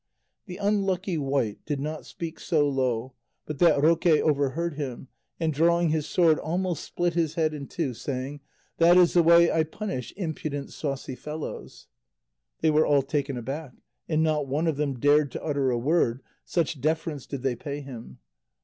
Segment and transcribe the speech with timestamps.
[0.47, 3.13] The unlucky wight did not speak so low
[3.45, 7.93] but that Roque overheard him, and drawing his sword almost split his head in two,
[7.93, 8.39] saying,
[8.79, 11.85] "That is the way I punish impudent saucy fellows."
[12.61, 13.73] They were all taken aback,
[14.09, 17.81] and not one of them dared to utter a word, such deference did they pay
[17.81, 18.17] him.